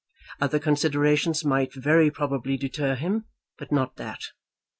Other 0.41 0.57
considerations 0.57 1.45
might 1.45 1.75
very 1.75 2.09
probably 2.09 2.57
deter 2.57 2.95
him, 2.95 3.25
but 3.59 3.71
not 3.71 3.97
that. 3.97 4.21